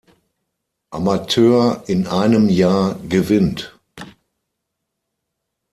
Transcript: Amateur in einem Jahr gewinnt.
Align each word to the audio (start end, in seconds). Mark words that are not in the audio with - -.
Amateur 0.89 1.83
in 1.85 2.07
einem 2.07 2.49
Jahr 2.49 2.95
gewinnt. 3.07 3.79